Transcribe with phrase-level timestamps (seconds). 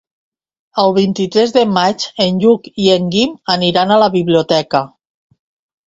[0.83, 4.87] El vint-i-tres de maig en Lluc i en Guim aniran a la biblioteca.